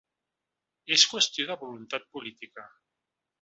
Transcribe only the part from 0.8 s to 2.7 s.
És qüestió de voluntat política.